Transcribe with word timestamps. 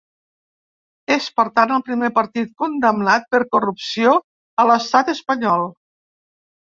És 1.15 1.27
per 1.41 1.45
tant 1.59 1.73
el 1.75 1.83
primer 1.89 2.09
partit 2.15 2.49
condemnat 2.63 3.29
per 3.35 3.43
corrupció 3.57 4.15
a 4.65 4.67
l’estat 4.71 5.13
espanyol. 5.15 5.69